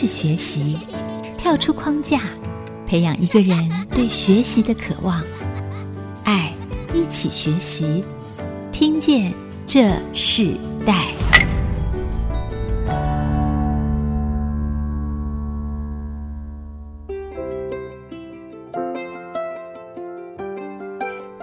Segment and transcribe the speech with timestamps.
[0.00, 0.78] 是学习，
[1.36, 2.20] 跳出框架，
[2.86, 5.20] 培养一个人对学习的渴望。
[6.22, 6.54] 爱，
[6.94, 8.04] 一起学习，
[8.70, 9.34] 听见
[9.66, 10.54] 这世
[10.86, 11.08] 代。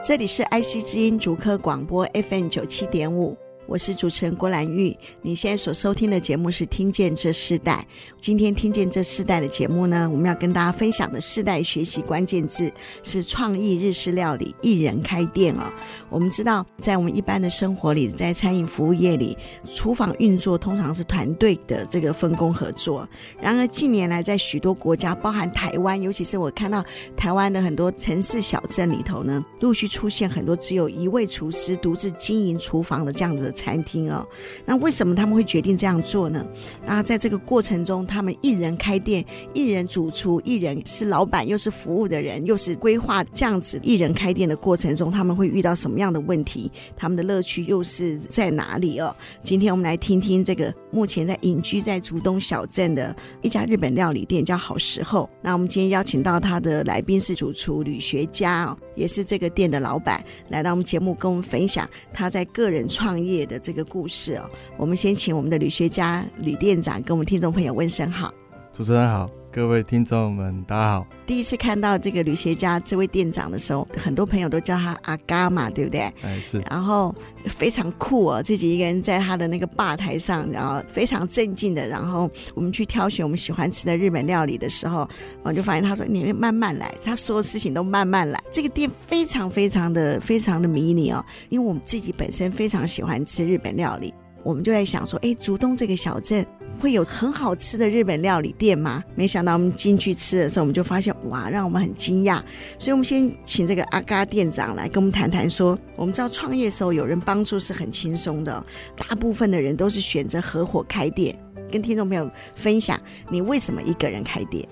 [0.02, 3.38] 这里是 IC 之音竹科广播 FM 九七点五。
[3.68, 7.86] 我是主持人郭兰玉，你现在所收听的节目是《听见这世代》。
[8.20, 15.64] 今天《听见这世代》的节目呢，我们要跟大家分享的世代学习关键字是创意日式料理，一人开店哦。
[16.12, 19.36] 我们知道，在我们一般的生活里，在餐饮服务业里，
[19.74, 23.08] 厨房运作通常是团队的这个分工合作。
[23.42, 26.86] 然而近年来，在许多国家，包含台湾，尤其是我看到
[27.18, 33.52] 台湾的很多城市小镇里头呢，陆续出现很多只有一位厨师独自经营厨房的这样子。
[33.56, 34.28] 餐厅哦，
[34.66, 36.46] 那为什么他们会决定这样做呢？
[36.86, 46.70] 那在这个过程中，他们一人开店，一人主厨，一人是老板，又是服务的人，又是规划这样子一人开店的过程中，他们会遇到什么样的问题？
[46.98, 49.16] 他们的乐趣又是在哪里哦？
[49.44, 55.30] 今天我们来听听这个目前在隐居在竹东小镇的一家日本料理店，叫好时候。
[55.42, 63.45] 那我们今天邀请到他的来宾是主厨吕学嘉哦，也是这个店的老板，来到我们节目跟我们分享他在个人创业。
[63.46, 68.34] 的这个故事哦，我们先请我们的吕学家吕店长跟我们听众朋友问声好。
[68.74, 71.08] 主持人好，各位听众们大家好。
[71.26, 76.02] 第一次看到这个旅学家这位店长的时候，很多朋友都叫他阿嘎嘛，对不对？
[76.24, 76.62] 哎，是。
[76.70, 81.88] 然后非常酷哦，自己一个人在他的那个吧台上，然后非常镇静的。
[81.88, 85.08] 然后我们去挑选我们喜欢吃的日本料理的时候，
[85.42, 94.14] 我就发现他说：“你慢慢来，他所有事情都慢慢来。”这个店非常非常的非常的迷你哦，因为我们自己本身非常喜欢吃日本料理。
[94.44, 96.46] 我们就在想说，哎，竹东这个小镇
[96.80, 99.04] 会有很好吃的日本料理店吗？
[99.16, 102.42] 没想到我们进去吃的时候，我们就发现，哇，让我们很惊讶。
[102.78, 108.64] 所以，我们先请这个阿嘎店长来跟我们谈谈说，我们知道创业的时候有人帮助是很轻松的，
[108.98, 111.38] 大部分的人都是选择合伙开店。
[111.72, 113.00] 跟听众朋友分享，
[113.30, 114.68] 你为什么一个人开店？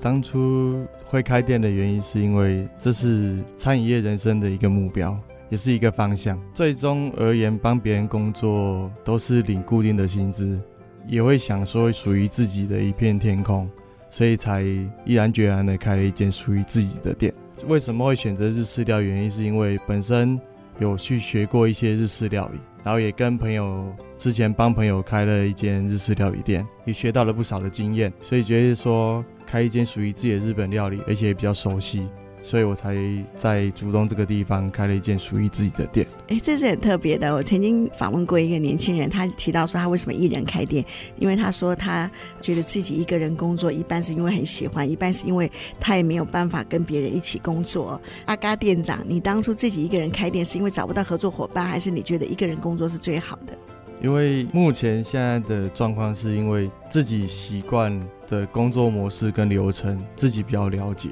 [0.00, 5.18] 当初会开店的原因是因为这是餐饮业人生的一个目标。
[5.48, 6.36] 也是一个方向。
[6.52, 10.60] 最终而言，帮别人工作都是领固定的薪资，
[11.06, 13.68] 也会想说属于自己的一片天空，
[14.10, 14.62] 所以才
[15.04, 17.32] 毅然决然的开了一间属于自己的店。
[17.66, 19.06] 为什么会选择日式料理？
[19.06, 20.38] 原因是因为本身
[20.78, 32.06] 有去学过一些日式料理，然后也跟朋友之前帮朋友开了一间日式料理店，也学到了不少的经验，所以觉得说开一间属于自己的日本料理，而且也比较熟悉。
[32.46, 32.96] 所以我才
[33.34, 36.06] 在竹东这个地方开了一间属于自己的店。
[36.28, 37.34] 哎，这是很特别的。
[37.34, 40.84] 我曾经访问过一个年轻人，他提到说他为什么一人开店，
[41.18, 42.08] 因为他说他
[42.40, 48.00] 觉得自己一个人工作，一半是因为很喜欢，一半是因为他也没有办法跟别人一起工作。
[48.26, 53.58] 阿嘎店长，你当初自己一个人开店，是因为找不到合作伙伴，还是你觉得一个人工作是最好的？
[54.00, 61.08] 因为目前现在的状况是因为自己习惯的工作模式跟流程，自己比较了解。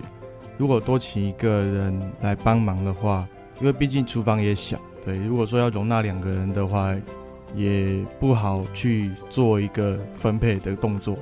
[0.56, 3.26] 如果多请一个人来帮忙的话，
[3.60, 6.94] 因为毕竟厨房也小，对，如果说要容纳两个人的话，
[7.54, 11.16] 也不好去做一个分配的动作。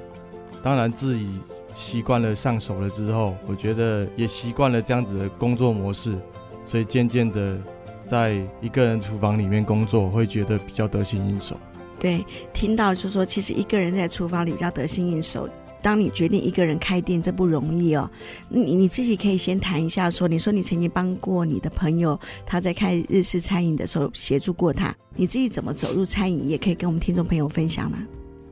[0.63, 1.29] 当然，自己
[1.75, 6.17] 习惯了上手了之后，我觉得也习惯了这样子的工作模式，
[6.65, 7.59] 所以渐渐的，
[8.07, 11.57] 在一个人厨房里面工作，会觉得比较得心应手。
[11.99, 15.49] 对，听到就说，其实一个人在厨房里比较得心应手。
[15.83, 18.09] 当你决定一个人开店，这不容易哦。
[18.49, 27.99] 你你自己可以先谈一下说，你说你曾经帮过你的朋友，他在开日式餐饮的时候协助过他，你自己怎么走入餐饮业，可以跟我们听众朋友分享吗？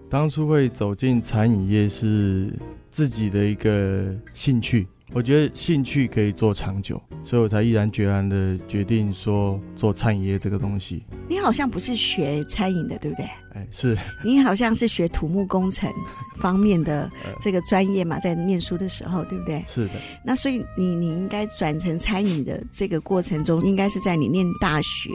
[0.08, 2.52] 当初会走进餐饮业是
[2.90, 4.88] 自己的一个兴趣。
[5.12, 11.04] 我觉得兴趣可以做长久，所以我才毅然决然的决定说做餐饮业这个东西。
[11.28, 13.26] 你好像不是学餐饮的，对不对？
[13.54, 13.98] 哎，是。
[14.24, 15.92] 你好像是学土木工程
[16.36, 17.10] 方面的
[17.42, 19.64] 这个专业嘛，在念书的时候，对不对？
[19.66, 19.94] 是的。
[20.24, 25.10] 那所以你你应该转成餐饮的这个过程中，应该是在你念大学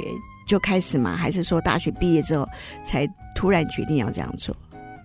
[0.46, 1.16] 就开始嘛？
[1.16, 2.46] 还是说大学毕业之后
[2.84, 4.54] 才突然决定要这样做？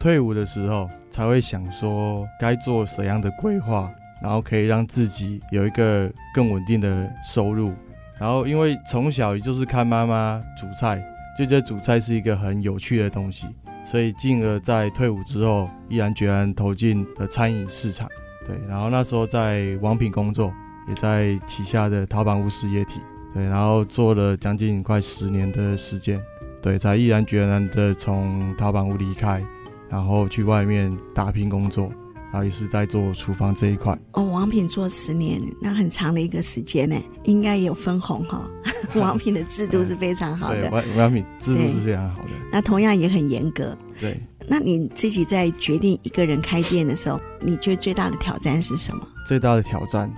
[0.01, 3.89] 退伍的时候才会想说该做怎样的规划。
[4.23, 7.73] 然后可以让自己有一个更稳定的收入，
[8.19, 11.03] 然后因为从小也就是看妈妈煮菜，
[11.39, 13.47] 就觉得煮菜是一个很有趣的东西，
[13.85, 18.09] 所以进而在退伍之后，毅然决然投进了餐饮市场。
[18.47, 20.53] 对，然后那时候在王品工作，
[20.89, 23.01] 也在旗下的陶板屋事业体，
[23.33, 26.21] 对，然后做了将近快十年的时间，
[26.61, 29.43] 对，才毅然决然的从陶板屋离开，
[29.89, 31.91] 然后去外面打拼工作。
[32.33, 33.99] 然后也是在做厨房这一块。
[34.13, 38.51] 哦，王品做十年，那很长的一个时间呢，应该有分红哈、哦。
[39.01, 42.29] 王品的制度是非常好的， 对，王王品制度是非常好的。
[42.51, 43.77] 那同样也很严格。
[43.99, 44.21] 对。
[44.49, 49.07] 那你自己在决定一个人开店的时候，你觉得最大的挑战是什么？
[49.25, 50.13] 最大的挑战，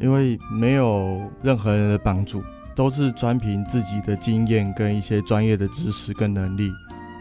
[0.00, 2.44] 因为没有任何人的帮助，
[2.76, 6.70] 都是专凭自己的经验跟一些专业的知识跟能力，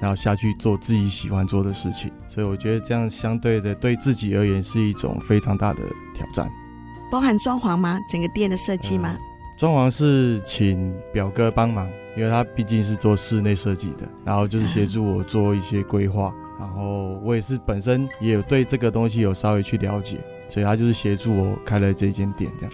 [0.04, 2.12] 然后下去做自己喜欢做的事情。
[2.28, 5.80] 所以我觉得这样相对的对自己而言是一种非常大的
[6.14, 6.52] 挑战。
[7.10, 7.98] 包含装潢吗？
[8.12, 9.16] 整个店的设计吗？
[9.18, 9.20] 嗯，
[9.58, 11.90] 装潢是请表哥帮忙。
[12.18, 20.18] 因为他毕竟是做室内设计的，然后就是协助我做一些规划，然后我也是本身也有对这个东西有稍微去了解，
[20.50, 22.74] 所以他就是协助我开了这间店这样。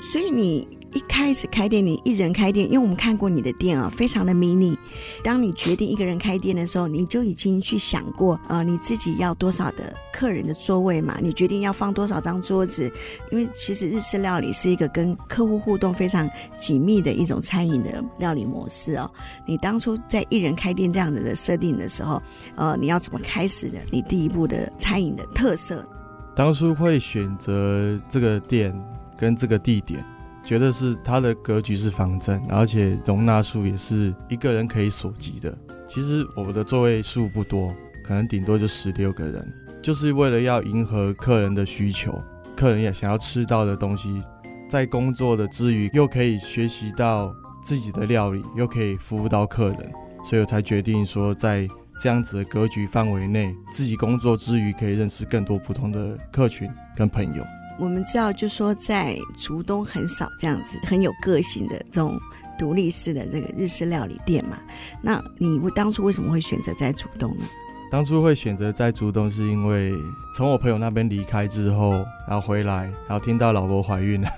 [0.00, 0.77] 所以你。
[0.98, 4.76] 一开始开店，你一人开店，因为我们看过你的店啊，非常的迷你。
[5.22, 11.16] 当你决定一个人开店的时候，你就已经去想过，呃，你自己要多少的客人的座位嘛？
[11.22, 12.92] 你决定要放多少张桌子？
[13.30, 16.28] 因为其实日式料理是一个跟客户互动非常
[16.58, 19.08] 紧密的一种餐饮的料理模式哦。
[19.46, 22.20] 你当初在一人开店这样子的设定的时候，
[22.56, 23.78] 呃，你要怎么开始的？
[23.92, 25.88] 你第一步的餐饮的特色？
[26.34, 28.76] 当初会选择这个店
[29.16, 30.04] 跟这个地点。
[30.48, 35.54] 觉得是它的格局是方正，而且容纳数也是一个人可以所及的。
[35.86, 37.70] 其实我的座位数不多，
[38.02, 39.46] 可能顶多就十六个人，
[39.82, 42.18] 就是为了要迎合客人的需求，
[42.56, 44.22] 客人也想要吃到的东西，
[44.70, 47.30] 在工作的之余又可以学习到
[47.62, 49.92] 自己的料理，又可以服务到客人，
[50.24, 51.68] 所以我才决定说，在
[52.00, 56.66] 这样子的格局范围内，自己工作之余可以认识更多不同的客群
[56.96, 57.44] 跟朋友。
[57.78, 62.18] 我们知道，就说在竹东很少这样子很有个性的这种
[62.58, 64.58] 独立式的这个日式料理店嘛。
[65.00, 67.44] 那你当初为什么会选择在竹东呢？
[67.90, 69.94] 当初会选择在竹东，是因为
[70.34, 74.28] 从我朋友那边离开之后，然后回来，然后听到老婆怀孕了，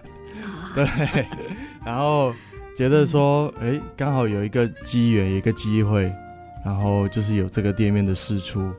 [0.74, 0.86] 对，
[1.84, 2.32] 然后
[2.76, 6.12] 觉得说，哎，刚好有一个机缘，一个机会，
[6.64, 8.70] 然后就是有这个店面的试出，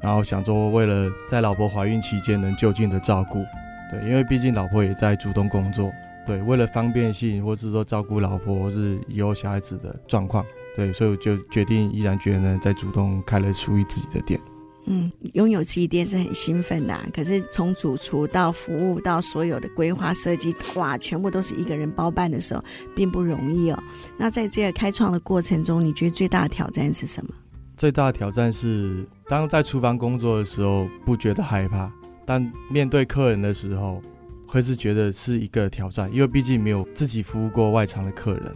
[0.00, 3.44] 然后想说，为了在老婆怀孕期间能就近的照顾。
[3.92, 5.92] 对，因为毕竟老婆也在主动工作，
[6.26, 10.44] 对，为了方便性，或是说照顾老婆，或是以后小孩子的状况，
[10.74, 14.40] 对，所以我就决定毅然决然在主动开了属于自己的店。
[14.86, 22.64] 嗯，拥有自己店是很兴奋的啊，可是从主厨到服务到所有的规划设计，哇，全部都是一个人包办的时候，
[22.96, 23.80] 并不容易哦。
[24.16, 27.30] 那在这个开创的过程中，你觉得最大的挑战是什么？
[27.76, 31.88] 最大的挑战是，当在厨房工作的时候，不觉得害怕。
[32.24, 34.00] 但面对客人的时候，
[34.46, 38.52] 会是觉得是一个挑战，因为毕竟没有自己服务过外场的客人，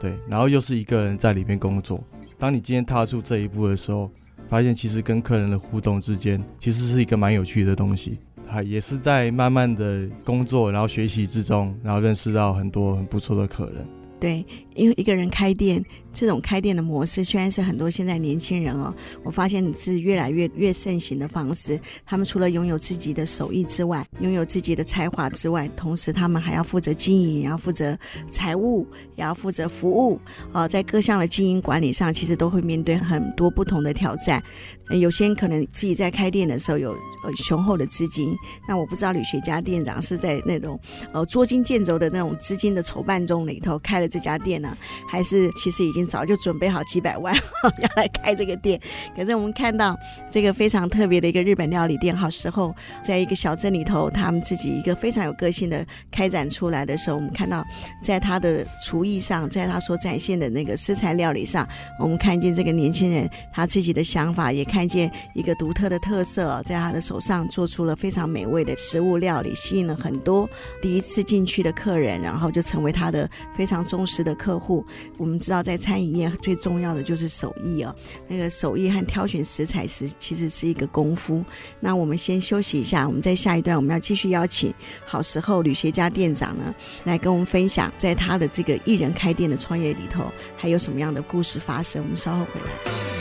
[0.00, 2.02] 对，然后又是一个人在里面工作。
[2.38, 4.10] 当你今天踏出这一步的时候，
[4.48, 8.18] 发现其实跟客人的互动之间，其实是一个蛮有趣的东西。
[8.50, 13.86] 他也是在慢慢的工作，然后学习之中，然后认识到很多很不错的客人。
[14.18, 14.44] 对，
[14.74, 15.84] 因为一个人开店。
[16.18, 18.92] 这种开店的模式虽然是很多现在年轻人哦，
[19.22, 21.80] 我发现是越来越越盛行的方式。
[22.04, 27.96] 他们除了拥有自己的手艺之外，拥有自己的才华之外，同时他们还要负责经营，也要负责
[28.28, 28.84] 财务，
[29.14, 30.20] 也要负责服务。
[30.52, 34.42] 啊，在各项的经营管理上，其实都会面对很多不同的挑战。
[34.90, 38.34] 有些人可能自己在开店的时候有呃雄厚的资金，
[38.66, 40.80] 那我不知道吕学家店长是在那种
[41.12, 46.07] 呃捉襟见肘的那种资金的筹办中里头开了这家店呢，还是其实已经。
[46.08, 47.34] 早就准备好几百万
[47.78, 48.80] 要来开这个店，
[49.14, 49.96] 可是我们看到
[50.30, 57.64] 这个非常特别的一个日本料理店，好时候在一个小镇里头，他们自己一个非常有个性的开展出来的时候，我们看到
[58.02, 70.48] 在他的厨艺上，在他所展现的那个食材料理上，我们看见这个年轻人他自己的想法，也看见一个独特的特色，在他的手上做出了非常美味的食物料理，吸引了很多
[70.80, 74.84] 第一次进去的客人，然后就成为他的非常忠实的客户。
[75.18, 77.94] 我们知道在餐饮业最重要的就是手艺哦，
[78.28, 81.44] 那个手艺和挑选食材时，其实是一个功夫。
[81.80, 84.72] 那我们先休息一下，我们在下一段我们要继续邀请
[85.06, 86.74] 好时候旅学家店长呢，
[87.04, 90.24] 来跟我们分享，在他的这个一人开店的创业里头，
[90.56, 92.02] 还有什么样的故事发生。
[92.02, 93.17] 我们稍后回来。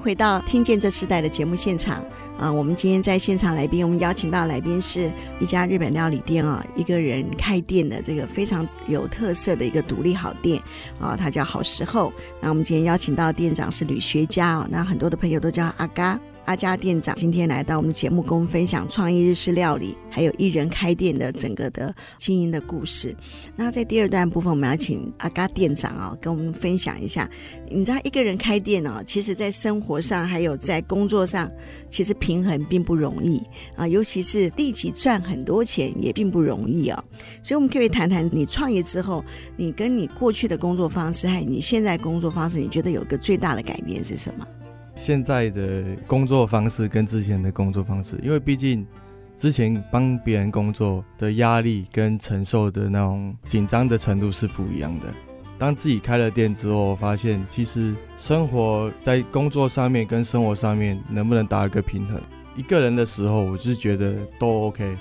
[0.00, 2.02] 回到《听见这时代》的节目现场
[2.38, 2.50] 啊！
[2.50, 10.60] 我们今天在现场来宾，我们邀请到来宾是一家日本料理店啊，一个人开店的这个非常有特色的一个独立好店
[10.98, 12.10] 啊，他叫好时候。
[12.40, 16.18] 那我们今天邀请到店长是吕学家啊，那很多的朋友都叫阿嘎。
[16.50, 23.14] 阿家店长今天来到我们节目，跟我们分享创意日式料理，还有一人开店的整个的经营的故事。
[23.54, 27.30] 那在第二段部分，我们要请阿嘎店长啊、哦，跟我们分享一下。
[27.70, 31.48] 你知道一个人开店哦，其实在生活上还有在工作上，
[31.88, 33.40] 其实平衡并不容易
[33.76, 37.04] 啊，尤其是立即赚很多钱也并不容易哦。
[37.44, 39.24] 所以，我们可以谈谈你创业之后，
[39.56, 44.44] 你跟你过去的工作方式，还有你现在工作方式，你觉得有个最大的改变是什么？
[45.02, 48.86] 现在的工作方式跟之前的工作方式，因为毕竟
[49.34, 55.06] 之前帮别人工作的压力跟承受的那种紧张的程度是不一样的。
[55.58, 62.20] 当自己开了店之后，我发现其实生活在工作上面跟生活上面能不能达一个平衡？
[62.54, 64.94] 一个人的时候，我就是觉得都 OK。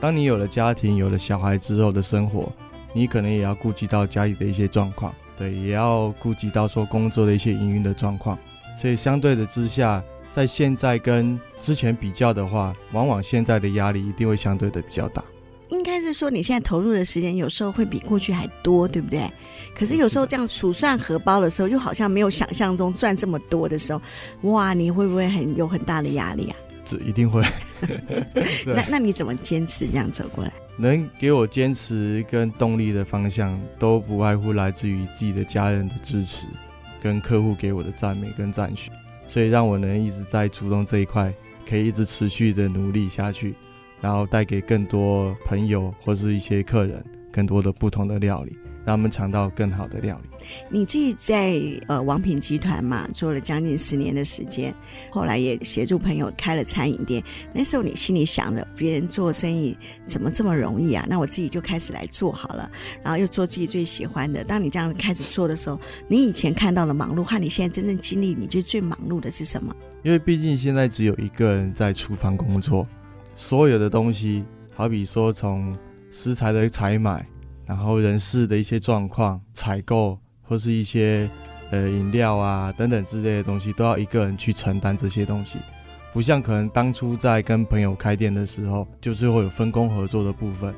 [0.00, 2.52] 当你有了家庭、有了小孩之后的生活，
[2.92, 8.36] 你可能也要顾及到家里的一些状况，对，也要顾及到说工作的一些营运的状况。
[8.80, 10.02] 所以相对的之下，
[10.32, 15.24] 在现在跟之前比较的话，往往现在的压力一定会相对的比较大。
[15.68, 19.28] 应该是说你现在投入的时间有时候会比过去还多，对不对？
[19.76, 24.00] 可是有时候这样数算荷包的时候，又好像没有想象中赚这么多的时候，
[24.42, 26.56] 哇，你会不会很有很大的压力啊？
[26.84, 27.42] 这一定会。
[28.66, 30.52] 那那你怎么坚持这样走过来？
[30.76, 36.46] 能给我坚持跟动力的方向，都不外乎来自于自己的家人的支持，
[37.04, 38.90] 跟客户给我的赞美跟赞许，
[39.28, 41.30] 所以让我能一直在主动这一块，
[41.68, 43.54] 可以一直持续的努力下去，
[44.00, 48.56] 然后带给更多朋友或是一些客人更多的不同的料理。
[48.84, 50.46] 让他们尝到更好的料理。
[50.68, 54.74] 你自己在呃王品集团嘛，做了将近十年的时间，
[55.10, 57.22] 后来也协助朋友开了餐饮店。
[57.52, 59.76] 那时候你心里想着，别人做生意
[60.06, 61.06] 怎么这么容易啊？
[61.08, 62.70] 那我自己就开始来做好了，
[63.02, 64.44] 然后又做自己最喜欢的。
[64.44, 69.74] 当你这样开始做的时候，你以前看到的忙碌和你现在真正经历，你觉得最忙碌的是什么？
[70.02, 72.86] 因为毕竟现在只有一个人在厨房工作，
[73.34, 75.74] 所有的东西，好比说从
[76.10, 77.26] 食材的采买。
[77.66, 81.28] 然后人事的一些状况、采购或是一些
[81.70, 85.58] 呃饮料啊等等之类的东西，都要一个人去承担这些东西，
[86.12, 90.74] 不像可能当初在跟朋友开店的时候，就是会有分工合作的部分。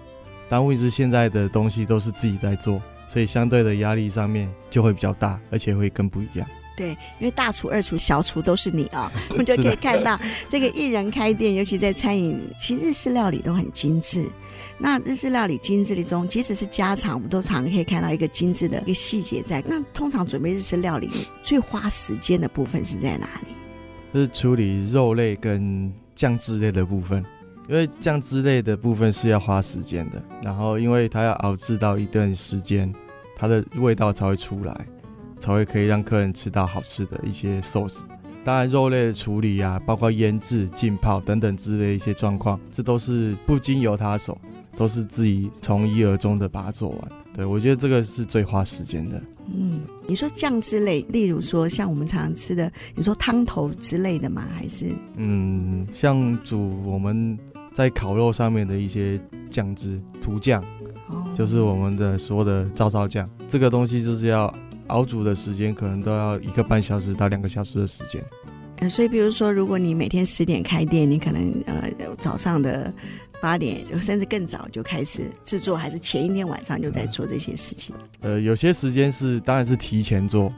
[0.49, 6.47] 但问题是现在的东西都是自己在做，所以相对的压力上面就会比较大，而且会更不一样。
[6.77, 10.17] 对，因为大厨、二厨、小厨都是你啊、哦， 我们就可以看到
[10.49, 14.29] 这个一人开店，尤其在餐饮，其实日式料理都很精致。
[14.79, 19.63] 那日式料理精致的中，即使是家常，我们都常可以看到一个精致的一个细节在。
[19.67, 21.09] 那通常准备日式料理
[21.43, 23.49] 最花时间的部分是在哪里？
[24.13, 27.25] 就是处理肉类跟酱汁类的部分，
[27.69, 32.93] 因为酱汁类的部分是要花时间的，然后因为它要熬制到一段时间，
[33.35, 34.87] 它的味道才会出来，
[35.39, 38.01] 才会可以让客人吃到好吃的一些 sauce。
[38.45, 44.39] 当然，肉类的处理啊，包括腌制、浸泡等等之类的一些状况，这都是不经由他手。
[44.77, 49.21] 都是自己从一而终的把它做完，对，我觉得这个是最花时间的。
[49.47, 54.47] 嗯，你说酱汁类，例如说像我们常常吃的，你说汤头之类的吗？
[54.55, 54.87] 还是？
[55.17, 57.39] 嗯，像煮我们
[57.73, 59.19] 在烤肉上面的一些
[59.49, 60.63] 酱汁、涂酱，
[61.09, 64.53] 哦，就是我们的所有的照烧酱，这个东西就是要
[64.89, 68.23] 熬煮的时间，可能都要一个半小时到两个小时的时间。
[68.79, 72.93] 呃，所以比如说，如果你每天十点开店，你可能呃早上的。
[73.41, 77.95] 八点就甚至更早就开始制作，还是前一天晚上就在做这些事情？
[78.21, 80.53] 呃，有些时间是当然是提前做，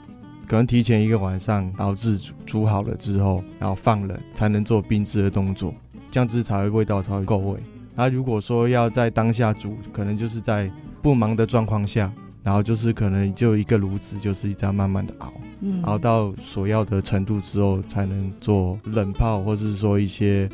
[0.46, 5.74] 可能提前一个晚上熬制煮煮好了之后，然后放冷才能做冰制的动作，
[6.10, 7.58] 酱汁才会味道才会够味。
[7.94, 10.70] 那如果说要在当下煮，可能就是在
[11.02, 12.12] 不忙的状况下，
[12.44, 20.48] 然后就是可能就一个炉子，就是这样慢慢的熬，嗯，熬到所要的程度之后，才能做冷泡，或者是说一些。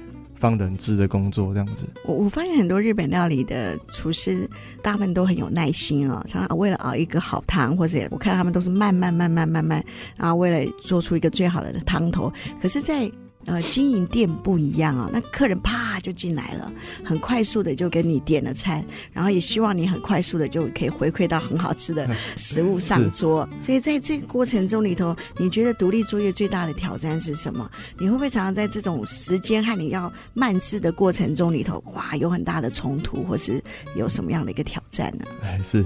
[0.45, 4.47] 放冷制的工作这样子，我我发现很多日本料理的厨师，
[4.83, 9.83] 大部分都很有耐心啊、常常为了熬一个好汤，或者我看他们都是慢慢慢慢慢慢，
[10.19, 13.11] 然后为了做出一个最好的汤头，可是，在
[13.47, 16.73] 呃，经营店不一样啊，那客人啪就进来了，
[17.05, 23.49] 很快速的就给你点了餐，然后也希望你很快速的就可以回馈到很好吃的 食物上桌。
[23.61, 27.71] 所以在这个过程中里头，你觉得独立作业最大的挑战是什么？
[27.99, 33.63] 你会不会常常在这种时间和你要慢制的过程中里头，哇，有很大的冲突，或是
[33.95, 35.25] 有什么样的一个挑战呢？
[35.43, 35.85] 哎，是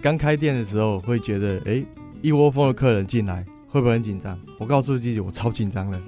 [0.00, 1.84] 刚开店的时候会觉得，哎，
[2.22, 4.38] 一窝蜂的客人进来，会不会很紧张？
[4.58, 6.00] 我告诉自己，我超紧张的。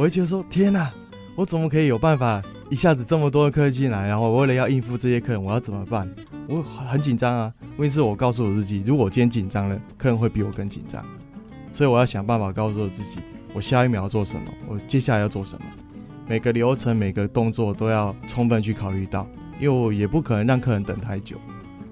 [0.00, 0.90] 我会觉得说，天哪，
[1.36, 4.08] 我怎么可以有办法一下子这么多的客人进来？
[4.08, 6.10] 然后为了要应付这些客人，我要怎么办？
[6.48, 7.52] 我很紧张啊。
[7.76, 11.04] 问题是我告诉我自己，如果今天紧张了，客人会比我更紧张。
[11.70, 13.18] 所以我要想办法告诉我自己，
[13.52, 15.66] 我下一秒要做什么，我接下来要做什么。
[16.26, 19.28] 每个流程、每个动作都要充分去考虑到，
[19.60, 21.36] 因为我也不可能让客人等太久。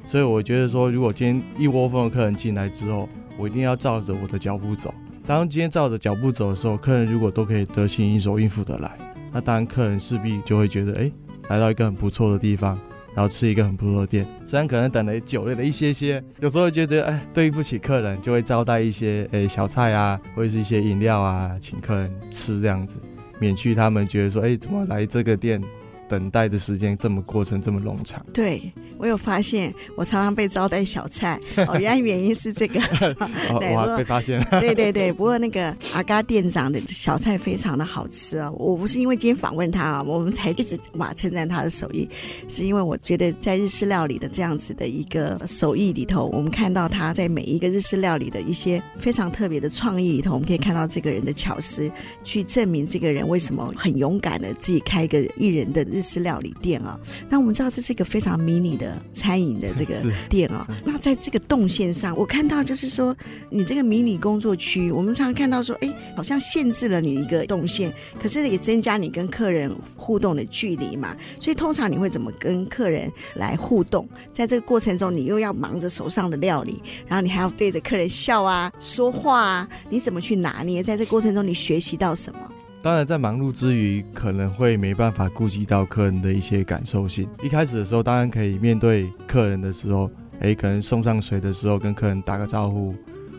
[0.06, 4.94] 所以我觉得说，如果今天一窝蜂的客人进来之后，我一定要照着我的脚步走。
[5.28, 8.90] 当今天照着脚步走的时候，客人如果都可以得心应手、应付得来，
[9.30, 11.12] 那当然客人势必就会觉得，哎，
[11.50, 12.78] 来到一个很不错的地方。
[13.14, 23.00] 然后吃一个很不错的店，虽然可能等了久了一些些，有时候觉得哎，对不起客人，就会招待一些哎小菜啊，或者是一些饮料啊，请客人吃这样子，
[23.40, 25.60] 免去他们觉得说哎，怎么来这个店，
[26.08, 28.24] 等待的时间这么过程这么冗长。
[28.32, 28.62] 对。
[29.00, 31.38] 我有发现，我常常被招待小菜
[31.68, 32.80] 哦，原来原因是这个，
[33.60, 34.60] 对，我被发现 了。
[34.60, 38.50] 对对对，不过那个阿嘎店长的小菜非常的好吃啊。
[38.50, 42.08] 我不是因为今天访问他啊，我们才一直哇称赞他的手艺，
[42.48, 51.88] 是因为我觉得在日式料理的这样子的一个手艺里头，我们看到他在每一个日式料理的一些非常特别的创意里头，我们可以看到这个人的巧思，
[52.24, 56.98] 去证明这个人为什么很勇敢的自己开一个一人的日式料理店啊。
[57.28, 58.96] 那我们知道这是一个非常迷你的。
[59.12, 59.94] 餐饮的这个
[60.30, 63.16] 店哦，那在这个动线上，我看到就是说，
[63.50, 71.16] 你这个迷你工作区，我们常常看到说，哎，好像限制了你一个动线，可是也增加你跟客人互动的距离嘛。
[71.40, 74.08] 所以通常你会怎么跟客人来互动？
[74.32, 80.82] 在这个过程中，你又要忙着手上的料理，然后你还要对着客人笑啊、说话啊，你怎么去拿捏？
[80.82, 82.40] 在这个过程中，你学习到什么？
[82.80, 87.28] 当然，在忙碌之余，可能会没办法顾及到客人的一些感受性。
[87.42, 90.08] 一开始的时候，当然可以面对客人的时候，
[90.38, 92.94] 诶，可能送上水的时候跟客人打个招呼，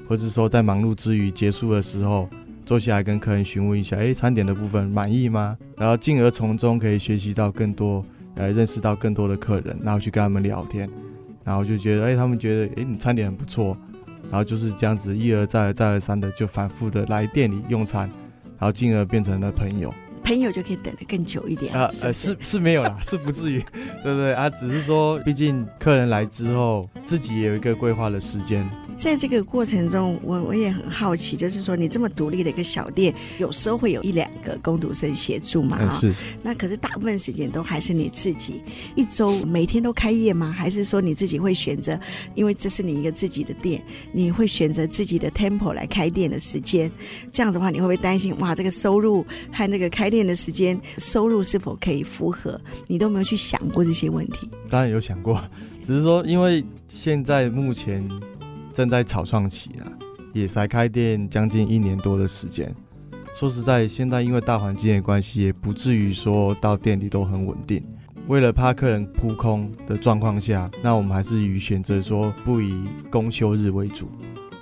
[0.10, 2.29] 或者说在忙碌之余结束的时候，
[2.65, 5.58] 坐下来跟客人询问一下，诶，餐点的部分满意吗？
[5.77, 8.05] 然后进而从中可以学习到更多，
[8.36, 10.89] 呃，认识到更多的客人，然后去跟他们聊天，
[11.46, 13.75] 然后就觉得，诶，他们觉得，诶，你餐点很不错，
[14.29, 18.10] 然后就是这样子一而再、再而三的就反复的来店里用餐。
[18.60, 19.93] 然后进而变成了朋友，
[20.30, 23.60] 朋友就可以等得更久一点啊，呃，是是没有啦， 是不至于，
[24.04, 24.48] 对不对啊？
[24.48, 28.63] 只是说，毕竟客人来之后，自己也有一个规划的时间。
[28.96, 35.80] 在这个过程中，我我也很好奇，就是说你这么独立的一个小店，有时候会有一两个工读生协助嘛？
[35.82, 36.13] 嗯，是。
[36.44, 38.62] 那可是大部分时间都还是你自己，
[38.96, 40.54] 一周每天都开业吗？
[40.56, 41.98] 还是说你自己会选择，
[42.36, 46.92] 因为这是你一个自己的店，你会选择自己的 tempo 来开店的时间？
[47.32, 52.60] 这样子的话，你会不会担心哇，这个收入和那个开店店的时间收入是否可以符合？
[52.88, 54.49] 你都没有去想过这些问题？
[54.69, 55.41] 当然有想过，
[55.84, 58.08] 只是说因为现在目前。
[58.71, 59.91] 正在草创期啊，
[60.32, 62.73] 也才开店将近一年多的时间。
[63.36, 67.84] 说实在，现在因为大环境的关系，也不至于说到店里都很稳定。
[68.27, 74.08] 为了怕客人扑空的状况下，那我们还是以选择说不以公休日为主。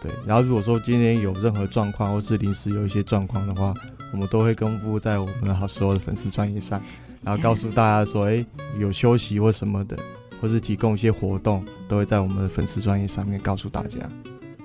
[0.01, 3.71] 对，然后如果说今天有任何状况，或是临时有一些状况的话，
[4.11, 6.81] 我们都会公布在我们的好时候的粉丝专业上，
[7.23, 8.45] 然后告诉大家说，哎，
[8.79, 9.97] 有休息或什么的。
[10.39, 13.97] 或是提供一些活动，都会在我们的粉丝专业上面告诉大家。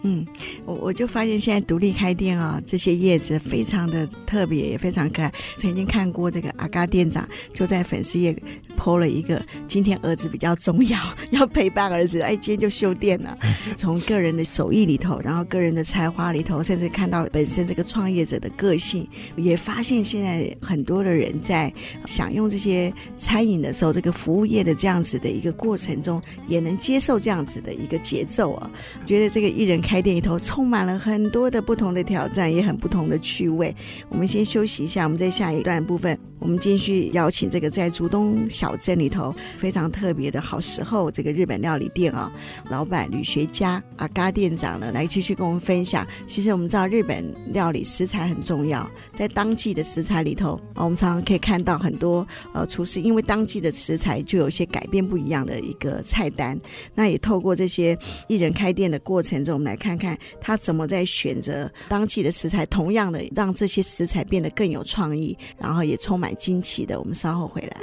[0.05, 0.27] 嗯，
[0.65, 5.33] 我我就发现现在独立开店啊，这些叶子非常的特别，也非常可爱。
[5.57, 8.37] 曾经看过这个阿嘎店长就在粉丝页
[8.77, 10.99] PO 了一个，今天儿子比较重要，
[11.31, 13.39] 要陪伴儿子，哎，今天就修店了。
[13.77, 21.73] 从个人的手艺里头，然后个人的才华里头，甚至看到本身这个创业者的个性，也发现现在很多的人在
[22.07, 28.69] 享用这些餐饮的时候，这个服务业的这样子的一个过程中，也能接受这样子的一个节奏啊。
[29.07, 29.92] 觉得这个艺人开。
[29.93, 33.77] 开店里头充满了很多的不同的挑战，也很不同的趣味。
[34.09, 42.33] 我们先休息一下，我们在下一段部分，我们继续邀请这个在竹东小镇里头非常特别的好时候这个日本料理店啊，
[42.71, 46.07] 老板吕学家阿嘎店长呢来继续跟我们分享。
[46.27, 56.59] 其实我们知道日本料理食材很重要，在当季的食材里头，我们常常可以看到很多呃厨师因为当季的食材就有些改变不一样的一个菜单。
[56.95, 57.95] 那也透过这些
[58.27, 59.77] 一人开店的过程中，来。
[59.83, 67.01] 看看他怎么在选择当季的食材，同样的让这些食材变得更有创意，然后也充满惊奇的。
[67.01, 67.77] 我们稍后回来。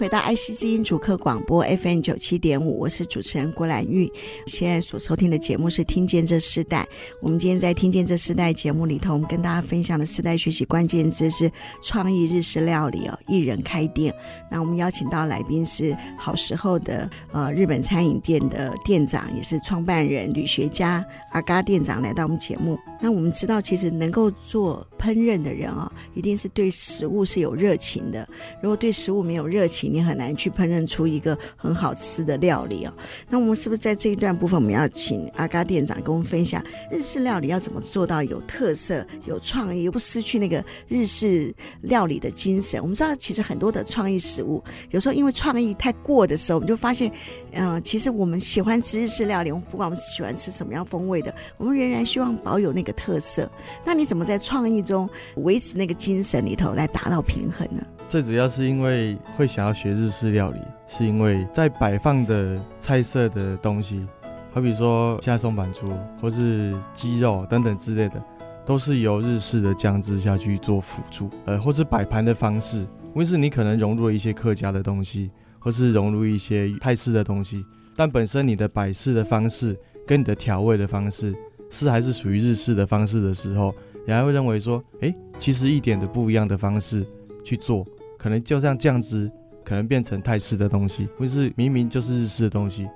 [0.00, 4.10] 回到爱惜之音主客广播 FM 九七点五，我是主持人郭兰玉。
[4.46, 6.88] 现在所收听的节目是《听见这世代》。
[7.20, 14.10] 我们今天在《听见这世代》节目里头，我们跟大家分享的世代学习关键字是创意日式料理哦，一人开店。
[14.50, 22.78] 那我们邀请到来宾是好时候的呃日本餐饮店的店长，也是创办人、旅学家阿嘎店长来到我们节目。
[23.02, 28.26] 那我们知道，其实能够做烹饪的人啊、哦，一定是对食物是有热情的。
[28.62, 32.92] 如果对食物没有热情，你很难去烹饪出一个很好吃的料理哦。
[33.28, 42.80] 那我们是不是在这一段部分，我们要请阿嘎店长跟我们分享日式料理要怎么做到有特色、有创意，又不失去那个日式料理的精神？
[42.80, 47.10] 我们知道，其实很多的创意食物，有时候因为创意太过的时候，我们就发现，
[47.52, 53.50] 嗯、其实我们喜欢吃日式料理，不管我们喜欢吃什么样风味的，我们仍然希望保有那个特色。
[53.84, 57.84] 那你怎么在创意中维持那个精神里头来达到平衡呢？
[58.10, 64.04] 最主要是因为会想要学日式料理，是因为在摆放的菜色的东西，
[64.50, 68.20] 好比说像松板猪或是鸡肉等等之类的，
[68.66, 81.32] 都是由日式的酱汁下去做辅助，呃，或是摆盘的方式，或是你可能融入了一些客家的东西，或是融入一些泰式的东西，但本身你的摆饰的方式跟你的调味的方式
[81.70, 83.72] 是还是属于日式的方式的时候，
[84.04, 87.06] 人家会认为说，诶，其实一点的不一样的方式
[87.44, 87.86] 去做。
[88.20, 89.32] 可能就像酱汁，
[89.64, 92.86] 可能变成泰式的东西，或是明明就是日式的东西，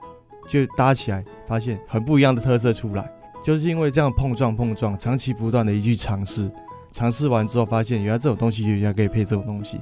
[0.46, 3.10] 就搭起来发现很不一样的特色出来，
[3.42, 6.50] 就是因为这样碰撞碰撞，长期不断的一去尝试，
[6.92, 9.80] 尝试完之后发现原来这种东西原来可以配这种东西，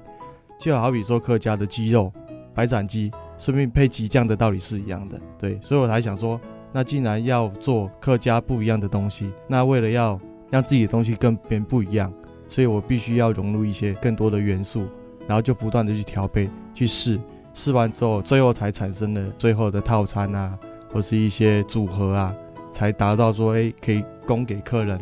[0.60, 2.12] 就好比说客家的鸡肉
[2.54, 6.40] 白斩鸡，顺便配鸡酱的道理是一样的，对，所以我才想说，
[6.72, 12.12] 那既然要做客家不一样的东西，那为了要让自己的东西跟别人不一样，
[12.48, 14.86] 所以我必须要融入一些更多的元素。
[15.28, 17.18] 然后就不断的去调配、去试，
[17.54, 20.58] 试完之后，最后才产生了最后的套餐啊，
[20.92, 22.34] 或是一些组合啊，
[22.72, 24.98] 才达到说，哎，可以供给客人，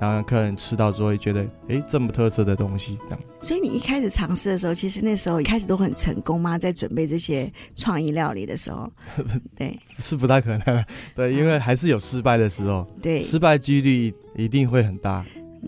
[0.00, 3.18] 然后让客人吃到之后会觉得，哎，这么特色的东西这样。
[3.40, 6.58] 所以你一开始尝试的时候，其实那时候一开始都很成功吗？
[6.58, 8.90] 在准备这些创意料理的时候，
[9.54, 15.24] 对，是不太可能，对，因为还是有失败的时候，对，失败几率一定会很大。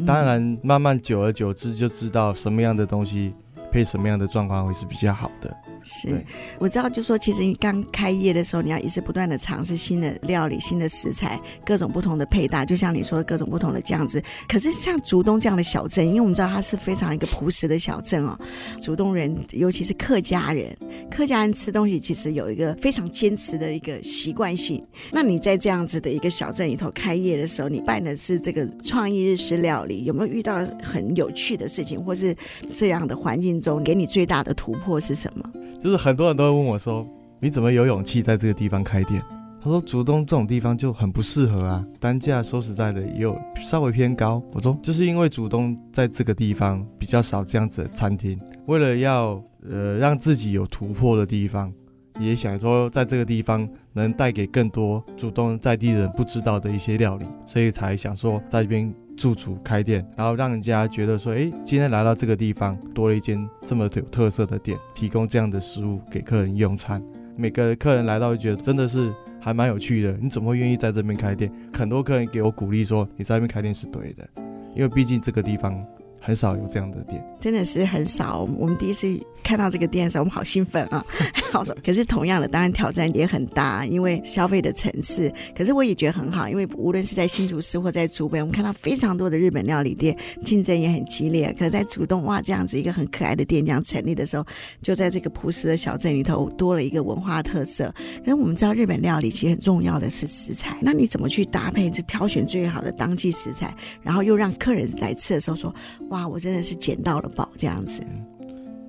[0.07, 3.35] 当然，慢慢久而久之就知道什么样的东西。
[3.71, 5.57] 配什么样的状况会是比较好的？
[5.83, 6.25] 是，
[6.59, 14.23] 我知道，就说其实你刚开业的时候，你要一直不断的尝试新的料理、新的食材，各种不同的配搭，就像你说的各种不同的酱汁。
[14.47, 18.39] 可是像竹东这样的小镇，因为我们知道它是非常一个朴实的小镇哦，
[18.81, 20.77] 竹东人尤其是客家人，
[21.11, 24.85] 客家人吃东西其实有一个非常坚持的一个习惯性。
[25.11, 32.37] 那你在这样子的一个小镇里头开业的时候，你办的是这个创意日式料理，有没有遇到很有趣的事情，或是
[32.69, 35.51] 这样的环境中给你最大的突破是什么？
[35.81, 37.07] 就是很多人都会问我说
[37.41, 39.23] ：“你怎么有勇气在这个地方开店？”
[39.63, 51.73] 他说：“竹东这种地方就很不适合啊，单价说实在的也有稍微偏高。”我说：“就是因为竹东在这个地方比较少这样子的餐厅，为了要呃让自己有突破的地方，
[52.19, 67.03] 也想说在这个地方能带给更多竹东在地人不知道的一些料理，所以才想说在这边。”驻足开店，然后让人家觉得说，哎，今天来到这个地方，多了一间这么有特色的店，提供这样的食物给客人用餐。
[67.37, 70.17] 每个客人来到，就觉得真的是还蛮有趣的。
[70.23, 71.53] 你怎么会愿意在这边开店？
[71.71, 74.27] 很多客人给我鼓励说，你在那边开店是对的，
[74.75, 75.85] 因为毕竟这个地方。
[76.23, 78.43] 很少有这样的店，真的是很少。
[78.59, 79.09] 我们第一次
[79.43, 81.05] 看到这个店的时候，我们好兴奋啊！
[81.53, 85.33] 好，可是同样的，当然挑战也很大，因为消费的层次。
[85.57, 91.53] 可是我也觉得很好，因为无论是在新竹市或在竹北，我们看到非常多的日本料理店，竞争也很激烈。
[91.59, 94.45] 可是在竹东，哇，这样子一个很可爱的店这样成立的时候，
[94.81, 97.93] 就在这个朴实的小镇里头，多了一个文化特色。
[98.21, 105.75] 可是我们知道，日本料理其实很重要的是食材，那你怎么去搭配，这挑选最好的当季食材，然后又让客人来吃的时候说。
[106.11, 108.03] 哇，我真的是捡到了宝这样子，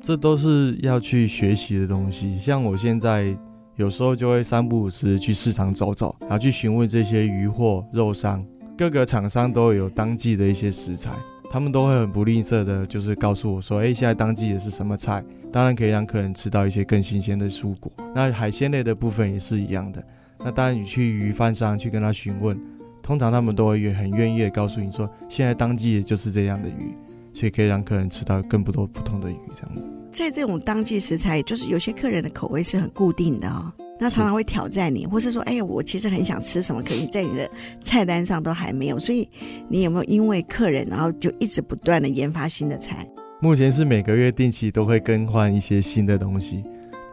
[0.01, 2.37] 这都是要去学习的东西。
[2.39, 3.37] 像我现在
[3.75, 8.43] 有时候就会三不五时去市场走走，然后去询问这些鱼货、肉商，
[8.77, 11.11] 各个厂商都有当季的一些食材，
[11.51, 17.91] 他们都会很不吝啬的，就是告诉我说，哎，现在当季的是什么菜，当然可以让客人吃到一些更新鲜的蔬果。
[18.15, 20.03] 那海鲜类的部分也是一样的。
[20.43, 22.59] 那当然你去鱼贩商去跟他询问，
[23.03, 26.95] 通常他们都会很愿意的告诉你说，现在当季的就是这样的鱼。
[27.33, 29.83] 所以可以让客人吃到更多不同的鱼，这样子。
[30.11, 38.99] 在这种当季食材，就是有些客人的口味是很固定的哦，那常常会挑战你，或是说，哎呀，我其实很想吃什么，可以在你的菜单上都还没有。
[38.99, 39.29] 所以
[39.69, 43.07] 你有没有因为客人，然后就一直不断的研发新的菜？
[43.39, 46.63] 目前是每个月定期都会更换一些新的东西，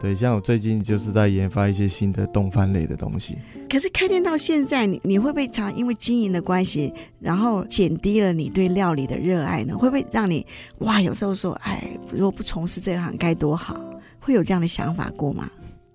[0.01, 3.37] 对，像我最近就是在研发一些新的动饭类的东西。
[3.69, 9.77] 可是开店到现在，你你会不会常因为经营的关系，然后减低了你对料理的热爱呢？
[9.77, 10.45] 会不会让你
[10.79, 11.83] 哇，有时候说，哎，
[12.13, 13.77] 如果不从事这行该多好？
[14.19, 15.49] 会有这样的想法过吗？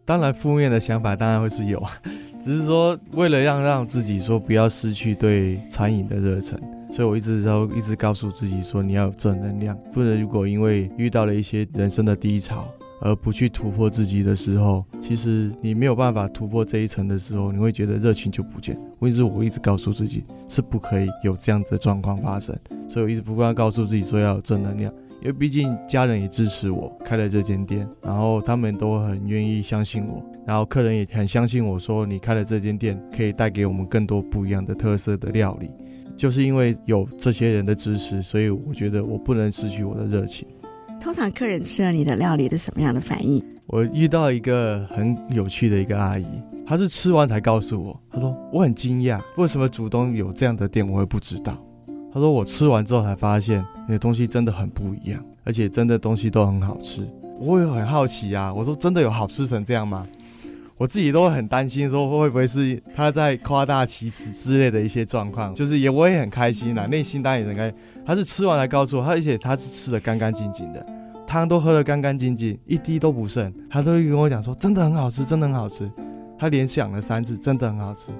[0.05, 1.83] 当然，负面的想法当然会是有，
[2.39, 6.61] 只是说为了让让自己说不要失去对餐饮的热忱，
[6.93, 12.69] 所以我一直都一直告诉自己说，你要有正能量，不然如果因为遇到了一些人生的低潮
[13.05, 18.77] 而不去突破自己的时候，其实你没有办法突破这一层的时候，你会觉得热情就不见。
[19.01, 24.91] 问题是我一直告诉自己是不可以有这样的状况发生，所以我一直不断告诉自己说要有正能量。
[25.21, 35.71] 因为毕竟家人也支持我开了这间店，然后他们都很愿意相信我，然后客人也很相信我说，你开了这间店可以带给我们更多不一样的特色的料理。
[36.17, 40.47] 就是因为有这些人的支持，所以我觉得我不能失去我的热情。
[41.05, 43.45] 通常客人吃了你的料理的什么样的反应？
[43.67, 46.25] 我遇到一个很有趣的一个阿姨，
[46.67, 51.63] 她是吃完才告诉我，她说我很惊讶，为什么竹东有这样的店，我会不知道。
[52.11, 57.07] 她说：“我吃完之后才发现，你的东西真的很不一样，而且真的东西都很好吃。
[57.39, 60.07] 我也很好奇啊，我说真的有好吃成这样吗？
[60.79, 65.55] 我自己都会很担心，说会不会是他在夸大其词之类的一些状况。
[65.55, 67.73] 就是也我也很开心啊，内心当然也很开。
[68.07, 70.85] 他是吃完才告诉我，他而且他是吃的干干净净的，
[71.27, 73.53] 汤都喝得干干净净，一滴都不剩。
[73.71, 75.91] 他都会跟我讲说，真的很好吃，真的很好吃。
[76.39, 78.11] 他连讲了三次，真的很好吃。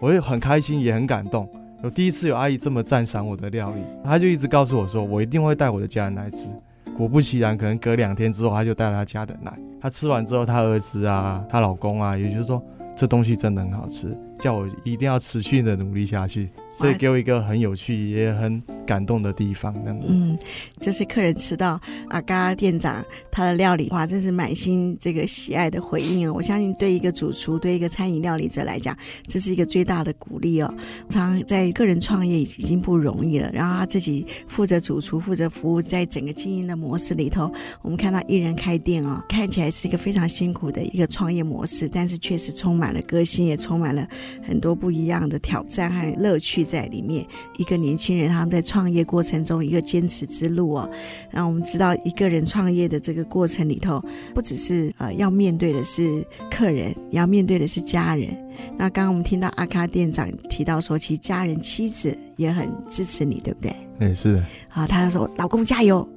[0.00, 1.48] 我也很开心，也很感动。”
[1.82, 6.48] 有第一次有阿姨这么赞赏我的料理，她就一直告诉我说，我一定会带我的家人来吃。
[6.94, 9.58] 果不其然，可能隔两天之后，她就带了她家人来。
[9.80, 12.62] 她吃完之后，她儿子啊，她老公啊，也就是说，
[12.94, 16.48] 这东西真的很好吃，叫我一定要持续的努力下去。
[16.72, 19.74] 所以给我一个很有趣也很感动的地方，
[20.08, 20.38] 嗯，
[20.80, 26.32] 就是客人吃到阿嘎店长他的料理，哇，真是满心这个喜爱的回应哦。
[26.34, 30.72] 我相信对一个主厨，对一个餐饮料理者来讲，这是一个最大的鼓励哦。
[31.08, 44.08] 常常在个人创业已经不容易了，然后他自己负责主厨，负责服务，在整个经营的模式里头，我们看到一人开店哦，看起来是一个非常辛苦的一个创业模式，但是确实充满了个性，也充满了
[44.42, 47.24] 很多不一样的挑战和乐趣在里面。
[47.56, 50.90] 一个年轻人他们在创创业过程中一个坚持之路哦，
[51.30, 54.02] 那我们知道一个人创业的这个过程里头，
[54.34, 58.34] 不只是呃要面对的是客人，也要面对的是家人。
[58.78, 63.76] 那刚刚我们听到阿卡店长提到说，其实家人妻子也很支持你，对不对？
[63.98, 64.46] 哎，是的。
[64.70, 66.08] 啊，他就说：“老公加油，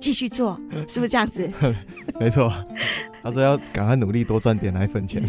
[0.00, 1.50] 继续做，是不是这样子？”
[2.20, 2.52] 没错，
[3.22, 5.22] 他说要赶快努力多赚点奶粉钱。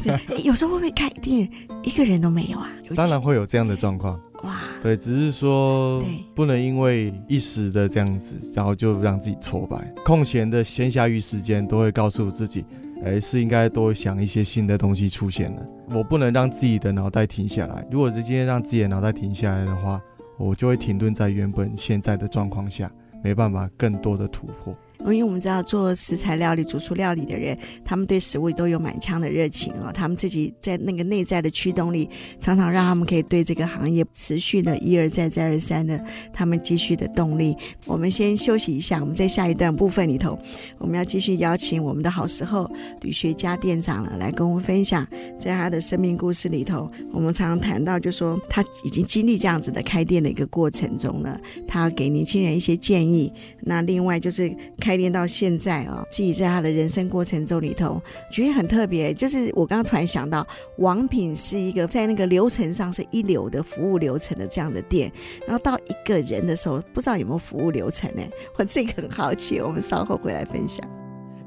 [0.44, 1.50] 有时候会不会开店
[1.84, 2.70] 一个人都没有啊？
[2.90, 4.20] 有当然会有这样的状况。
[4.44, 6.04] 哇，对，只是说
[6.36, 9.78] 不能因为一时的这样子，然后就让自己挫败。
[10.04, 12.66] 空闲的闲暇余时间，都会告诉自己，
[13.06, 15.66] 哎，是应该多想一些新的东西出现了。
[15.92, 17.88] 我不能让自己的脑袋停下来。
[17.90, 20.02] 如果是今天让自己的脑袋停下来的话，
[20.38, 22.92] 我就会停顿在原本现在的状况下，
[23.24, 24.76] 没办法更多的突破。
[25.12, 29.92] 因为我们知道做食材料理、主厨料理的人，他们对食物都有满腔的热情哦。
[29.94, 37.56] 他们自己在那个内在的驱动力，常常让他们可以对这个行业持续的一而再、再而三的他们继续的动力。
[37.86, 40.40] 我们先休息一下，我们在下一段部分里头，
[40.78, 42.70] 我们要继续邀请我们的好时候
[43.02, 45.06] 吕学家店长了来跟我们分享，
[45.38, 51.38] 在他的生命故事里头，我们常常谈到，就说他已经经历这样子的开店的一个过程中呢，
[51.68, 53.30] 他要给年轻人一些建议。
[53.60, 54.93] 那另外就是开。
[54.94, 58.00] 开店到现在啊，自己在他的人生过程中里头，
[58.32, 59.12] 觉得很特别。
[59.12, 60.46] 就是我刚刚突然想到，
[60.78, 65.12] 王品是一个在那个流程上是一流的服务流程的这样的店，
[65.48, 68.22] 然后到一个人的时候，不知道有没有服务流程呢？
[68.56, 70.88] 我这个很好奇，我们稍后回来分享。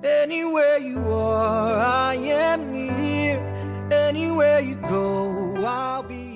[0.03, 3.39] Anywhere you are, I am near.
[3.91, 6.36] Anywhere you go, I'll be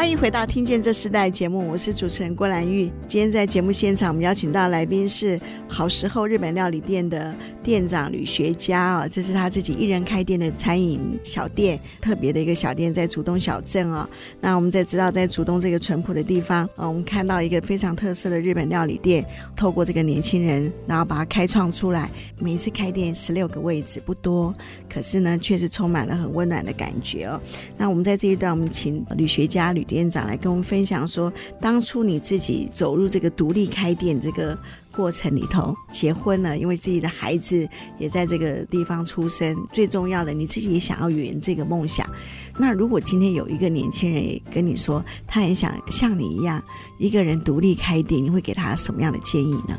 [0.00, 2.90] 欢迎回到《听见这世代》节目，我是主持人郭兰玉。
[3.06, 14.08] 今天在节目现场，我们邀请到来宾是好时候日本料理店的店长吕学家啊，这是他自己一人开店的餐饮小店，特别的一个小店在竹东小镇啊。
[14.40, 19.22] 那我们在知道，在竹东这个淳朴的地方啊，我们看到一个非常特色的日本料理店，
[19.54, 22.10] 透过这个年轻人，然后把它开创出来。
[22.38, 24.54] 每一次开店十六个位置不多，
[24.88, 27.38] 可是呢，确实充满了很温暖的感觉哦。
[27.76, 29.84] 那我们在这一段，我们请吕学家吕。
[29.90, 34.56] 店长来跟我们分享说，当初你自己走入这个独立开店这个
[34.92, 42.08] 过程里头，结婚了，因为自己的孩子也在这个地方出生，最重要的你自己也想要圆这个梦想。
[42.56, 46.62] 那如果今天有一个年轻人也跟你说，他很想像你一样
[46.98, 49.76] 一个人独立开店，你会给他什么样的建议呢？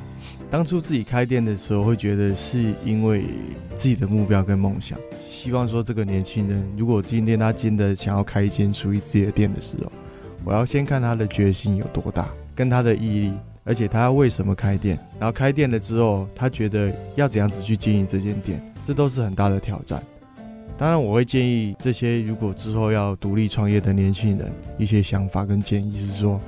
[0.50, 3.24] 当初自己开店的时候，会觉得是因为
[3.74, 9.90] 自己的目标跟梦想，希望说这个年轻人，如果今天他真的想要开一间属于自己的店的时候，
[10.44, 20.02] 我要先看他的决心有多大，跟他的毅力，而且他要为什么开店，然后开店了之后，他觉得要怎样子去经营这间店，这都是很大的挑战。
[20.78, 26.42] 当然，我会建议这些如果之后要独立创业的年轻人一些想法跟建议是说，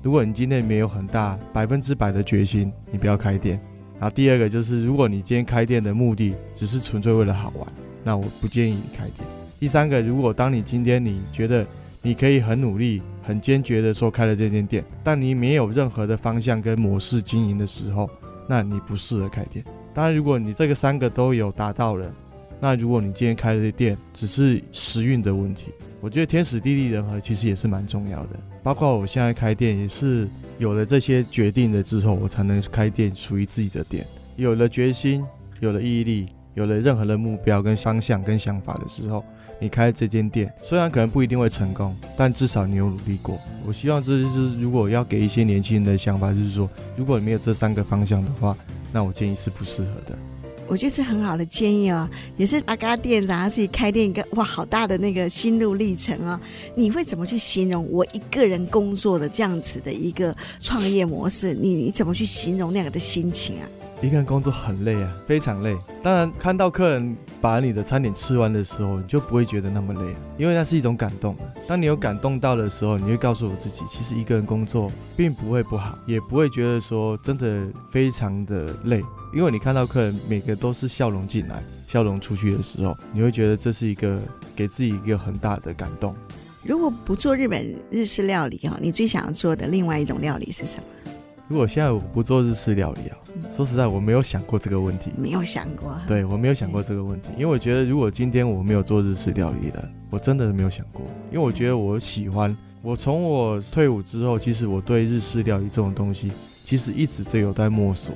[0.00, 3.60] 如果你今天没有很大百分之百的决心，你不要开店。
[3.98, 7.66] 然后第二个就是，如果你今天开店的目的只是纯粹为了好玩，
[8.04, 9.28] 那我不建议你开店。
[9.58, 11.66] 第三个，如果当你今天你觉得
[12.00, 18.10] 你可以很努力、很坚决的说开了这间店，但你没有任何的方向跟模式经营的时候，
[18.48, 19.64] 那你不适合开店。
[19.94, 22.12] 当然，如果你这个三个都有达到了。
[22.62, 28.38] 那如果你今天开的店只是时运的问题，我觉得天时地利人和其实也是蛮重要的。
[28.62, 34.06] 包括我现在开店也是有了这些决定了之后，我才能开店属于自己的店。
[34.36, 35.24] 有了决心，
[35.60, 39.24] 有了毅力，有了任何的目标跟方向跟想法的时候，
[39.60, 43.38] 你开这间店虽然可能不一定会成功，但至少你有努力过。
[43.66, 48.56] 我希望这就是如果要给一些年轻人的想法，就是说，如果你没有这三个方向的话，
[48.90, 50.18] 那我建议是不适合的。
[50.66, 56.40] 我觉得是很好的建议哦，也是阿嘎店长他自己开店一个哇，好大的那个心路历程啊、
[56.76, 61.52] 你会怎么去形容我一个人工作的这样子的一个创业模式？
[61.54, 63.66] 你你怎么去形容那个的心情啊？
[64.02, 65.76] 一个人工作很累啊，非常累。
[66.02, 71.36] 当然，看到客人把你的餐点吃完的时候，你就不会觉得那么累，因为那是一种感动。
[71.68, 79.02] 当你有感动到的时候，你会告诉我自己，其实一个人工作并不会不好，也不会觉得说真的非常的累。
[79.34, 84.18] 因为你看到客人每个都是笑容进来、笑容出去的时候，你会觉得这是一个
[84.56, 86.16] 给自己一个很大的感动。
[86.62, 90.84] 如果不做日本日式料理哈，你最想要做的另外一种料理是什么？
[91.50, 93.18] 如果现在我不做日式料理啊，
[93.56, 95.10] 说实在我没有想过这个问题。
[95.18, 95.92] 没有想过？
[96.06, 102.56] 对，我没有想过这个问题，因为我觉得如果今天我没有做日式料理了，我真的没有想过，因为我觉得我喜欢。
[102.82, 106.30] 我从我退伍之后，其实我对日式料理这种东西，
[106.64, 108.14] 其实一直都有在摸索。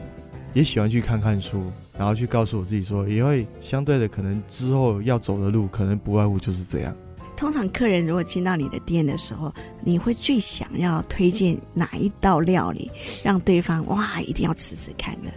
[0.52, 1.64] 也喜欢去看看书，
[1.98, 6.96] 然后去告诉我自己说，也会相对的可能之后要走的路，可能不外乎就是这样。
[7.36, 12.90] 通常客人如果进到你的店的时候，你会最想要推荐哪一道料理，
[13.22, 15.30] 让对方哇一定要吃吃看的？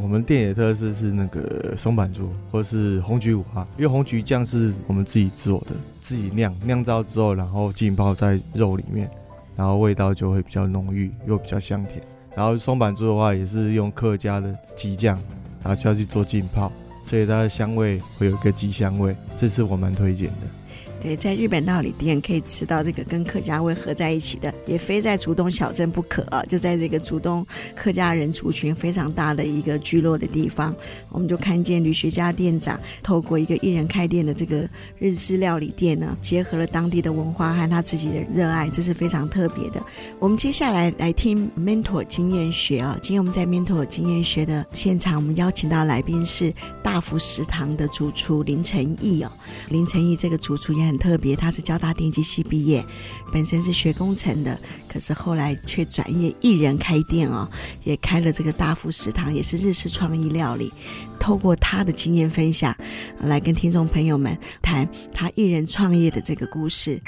[0.00, 9.10] 我们店的特色是那个松板猪，或是红菊五花，因为红菊酱是我们自己做的，自己酿酿造之后，然后浸泡在肉里面，
[9.54, 12.02] 然后味道就会比较浓郁，又比较香甜。
[12.34, 15.20] 然后松板猪的话也是用客家的鸡酱，
[15.62, 16.72] 然后下去做浸泡，
[17.04, 20.61] 所以它的香味会有一个鸡香味，这是我蛮推荐的。
[21.02, 26.40] 对，在日本料理店可以吃到这个跟客家味合在一起的，也非在竹东小镇不可啊！
[26.44, 30.72] 就在这个竹东客家人族群非常大的一个聚落的地方，
[31.08, 34.68] 我们就看见吕学家店长透过一个一人开店的这个
[35.00, 39.82] 日式料理店呢，结合了当地的文化和他自己的热爱，这是非常特别的。
[40.20, 42.96] 我们接下来来听 Mentor 经验学啊！
[43.02, 49.32] 今天我们在 Mentor 经验学的现场，我们邀请到来宾是大福食堂的主厨林成义哦，
[49.68, 51.02] 林成义这个主厨也很。
[51.02, 52.84] 特别，他是交大电机系毕业，
[53.32, 57.50] 本身是学工程的，可是后来却转业一人开店哦，
[57.82, 60.72] 也开了这个大富食堂，也是日式创意料理。
[61.18, 62.72] 透过他的经验分享，
[63.18, 67.02] 来跟听众朋友们谈他一人创业的这个故事，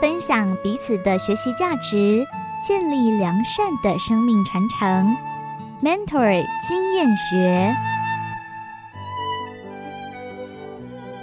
[0.00, 2.26] 分享彼此的学习价值，
[2.66, 5.16] 建立良善的生命传承。
[5.80, 7.93] Mentor 经验学。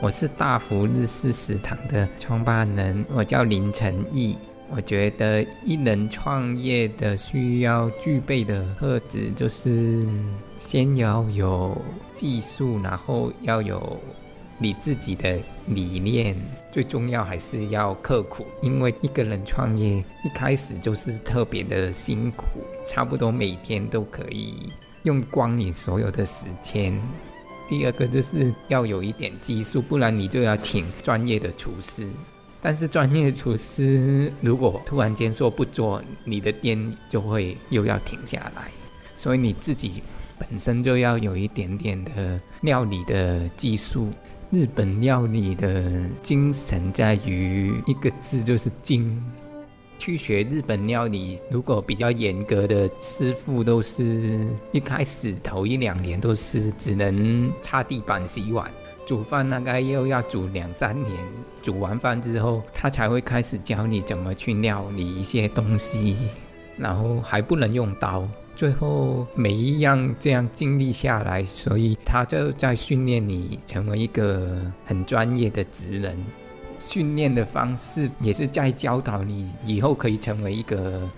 [0.01, 4.35] 我是大福日式食堂的创办人，我叫林成义。
[4.71, 10.03] 我觉得一人创业的需要具备的特质，就是
[10.57, 11.79] 先要有
[12.13, 14.01] 技术，然后要有
[14.57, 16.35] 你自己的理念，
[16.71, 18.43] 最重要还是要刻苦。
[18.63, 22.45] 因为一个人创业一开始就是特别的辛苦，
[22.87, 24.73] 差不多每天都可以
[25.03, 26.99] 用光你所有的时间。
[27.71, 32.05] 第二个就是要有一点技术，不然你就要请专业的厨师。
[32.59, 36.77] 但是专业厨师如果突然间说不做，你的店
[37.09, 38.69] 就会又要停下来。
[39.15, 40.03] 所以你自己
[40.37, 44.09] 本身就要有一点点的料理的技术。
[44.49, 49.17] 日本料理的精神在于一个字，就是精。
[50.01, 58.67] 去学日本料理，如果比较严格的师傅，都是一开始头一两年都是只能擦地板、洗碗。
[59.05, 61.15] 煮饭大概又要煮两三年，
[61.61, 66.17] 煮完饭之后，他才会开始教你怎么去料理一些东西，
[66.77, 68.27] 然后还不能用刀。
[68.55, 76.17] 最后每一样这样经历下来，所以他就在训练你成为一个很专业的职人。
[76.81, 81.09] 训练的方式也是在教导你以后可以成为一个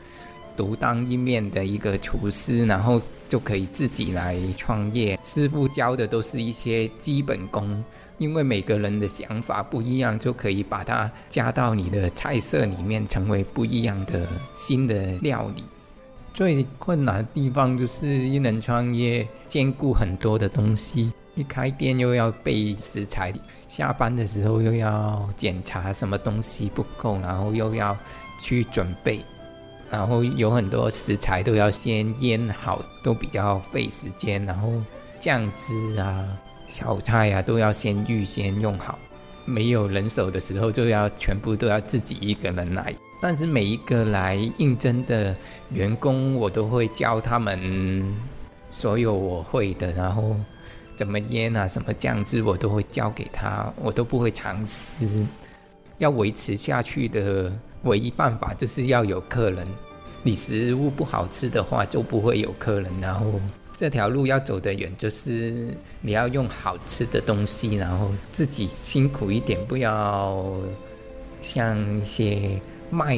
[0.56, 3.02] 独当一面的一个厨师，然后。
[3.30, 5.20] 就可以自己来创业。
[5.24, 7.84] 师傅教的都是一些基本功，
[8.20, 15.64] 因为每个人的想法不一样，就可以把它加到你的菜色里面，成为不一样的新的料理。
[16.32, 21.12] 最困难的地方就是一人创业，兼顾很多的东西。
[21.34, 23.34] 一开店又要备食材，
[23.76, 27.98] 下班的时候又要检查什么东西不够，然后又要
[28.40, 29.20] 去准备。
[29.90, 34.46] 然后有很多食材都要先腌好，都比较费时间。
[34.46, 34.72] 然后
[35.20, 36.24] 酱汁啊、
[36.68, 39.00] 小菜啊都要先预先用好。
[39.44, 42.94] 没有人手的时候，就要全部都要自己一个人来。
[43.20, 45.36] 但是每一个来应征的
[45.72, 48.16] 员工，我都会教他们
[48.70, 49.92] 所有我会的。
[49.94, 50.36] 然后
[50.96, 55.08] 怎么腌啊、什么酱汁，我都会教给他，我都不会尝试。
[55.98, 57.52] 要维持下去的。
[57.84, 59.68] 唯一办法就是要有客人，
[60.22, 62.90] 你食物不好吃的话就不会有客人。
[63.02, 63.26] 然后
[63.74, 70.46] 这条路要走得远，就是你要用好吃的东西，然后自己辛苦一点，不要
[71.42, 72.58] 像一些
[72.90, 73.18] 卖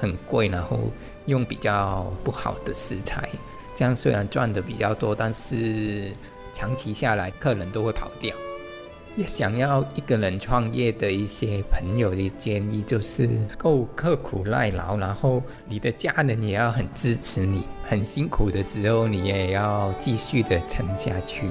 [0.00, 0.78] 很贵，然后
[1.24, 3.28] 用比较不好的食材。
[3.74, 6.12] 这样虽然赚的比较多，但是
[6.56, 8.34] 长期下来客人都会跑掉。
[9.14, 13.28] 也想要一个人创业的一些朋友的建议，就是
[13.58, 21.46] 够刻苦耐劳，然后你的家人也要很支持你，很辛苦的时候你也要继续的撑下去。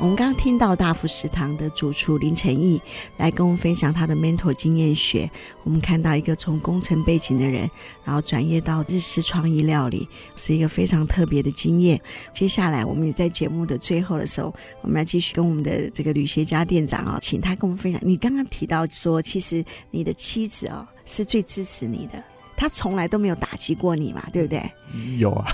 [0.00, 2.80] 我们刚刚听到大福食堂的主厨林承义
[3.18, 5.30] 来跟我们分享他的 mentor 经验学。
[5.62, 7.70] 我们看到一个从工程背景的人，
[8.02, 12.00] 然后转业到日式创意料理，是一个非常特别的经验。
[12.32, 18.00] 接下来，我们也在节目的最后的时候，我们要继续跟我们的这个旅学家店长啊，请他跟我们分享。
[18.02, 22.24] 你刚刚提到说，其实你的妻子啊是最支持你的。
[22.60, 24.70] 他从来都没有打击过你嘛，对不对？
[25.16, 25.50] 有啊，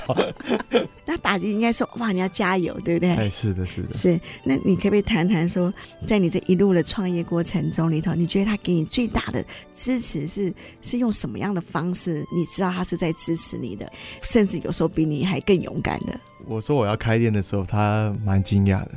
[1.06, 3.14] 那打击应该说哇，你要加油，对不对？
[3.14, 3.92] 哎，是的，是的。
[3.92, 5.72] 是，那你可不可以谈谈说，
[6.04, 10.52] 在你这一路的创业过程中里头，你觉得他给你最大的支持是
[10.82, 12.26] 是用什么样的方式？
[12.34, 13.88] 你知道他是在支持你的，
[14.20, 16.18] 甚至有时候比你还更勇敢的。
[16.44, 18.90] 我说我要开店的时候，他蛮惊讶的。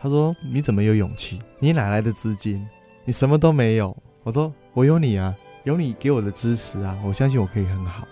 [0.00, 1.38] 他说：“你怎么有勇气？
[1.58, 2.66] 你哪来的资金？
[3.04, 3.94] 你什么都没有。”
[4.24, 5.34] 我说：“我有你啊。”
[5.64, 8.06] 有你给我的支持啊，我相信我可以很好。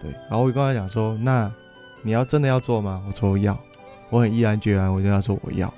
[0.00, 1.50] 对，然后我跟他讲说，那
[2.02, 3.02] 你要真的要做吗？
[3.06, 3.58] 我说要，
[4.08, 5.72] 我很毅然决然，我跟他说我要。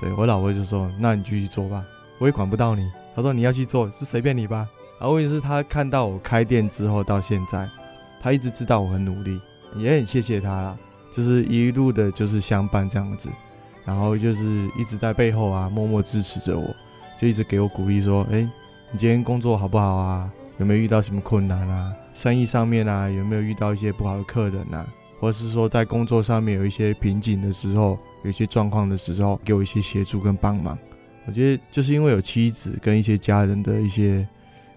[0.00, 1.84] 对，我老婆就说，那你继续做吧，
[2.18, 2.90] 我也管不到你。
[3.16, 4.68] 他说你要去做是随便你吧。
[5.00, 7.68] 然后也是他看到我开店之后到现在，
[8.20, 9.40] 他一直知道我很努力，
[9.76, 10.76] 也很谢谢他啦，
[11.12, 13.28] 就是一路的就是相伴这样子，
[13.84, 16.74] 然后就是一直在背后啊默默支持着我，
[17.20, 18.48] 就一直给我鼓励说，哎，
[18.92, 20.30] 你今天工作好不好啊？
[20.58, 21.92] 有没有遇到什么困难啊？
[22.14, 24.86] 生意上面啊，有没有遇到一些不好的客人啊？
[25.18, 30.78] 或者是说在工作上面有一些瓶颈的时候，有一些状况的时候，给我一些协助跟帮忙。
[31.26, 34.26] 我觉得就是因为有妻子跟一些家人的一些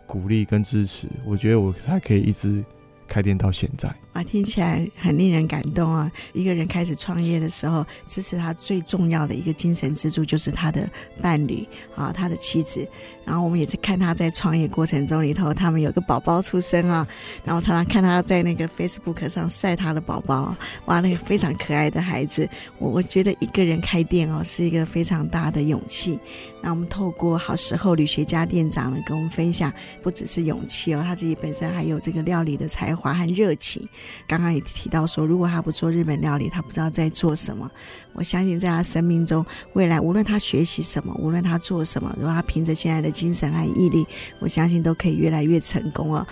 [0.05, 2.63] 鼓励跟支持，我觉得我才可以一直
[3.07, 3.93] 开店到现在。
[4.17, 6.11] 啊，听起来很令人感动啊！
[6.33, 10.89] 一个人开始创业的时候，支持他最重要的一个精神支柱就是他的
[11.21, 11.63] 伴侣
[11.95, 12.87] 啊，他的妻子。
[13.23, 17.07] 然后我们也是看他在创业过程中里头，他们有个宝宝出生啊，
[17.43, 20.55] 然后常常看他在那个 Facebook 上晒他的宝宝，
[20.85, 22.49] 哇，那个非常可爱的孩子。
[22.79, 26.17] 我我觉得一个人开店哦，是一个非常大的勇气。
[26.63, 33.87] 那我们透过好时候吕学家店长呢，跟我们分享，不只是勇气哦，他自己本身还有这个料理的才华和热情。
[34.27, 37.69] 刚刚也提到说，如果他不做日本料理，他不知道在做什么。
[38.13, 44.05] 我相信在他生命中，未来无论他学习什么，无论他做什么，如果他凭着现在的精神和毅力，
[44.39, 46.25] 我相信都可以越来越成功哦。